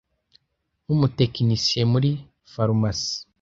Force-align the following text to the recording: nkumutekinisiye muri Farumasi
nkumutekinisiye 0.83 1.83
muri 1.93 2.09
Farumasi 2.51 3.15